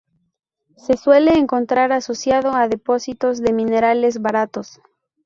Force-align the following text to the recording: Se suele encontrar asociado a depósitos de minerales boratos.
Se 0.77 0.97
suele 0.97 1.35
encontrar 1.37 1.91
asociado 1.91 2.55
a 2.55 2.67
depósitos 2.67 3.39
de 3.39 3.53
minerales 3.53 4.19
boratos. 4.19 4.81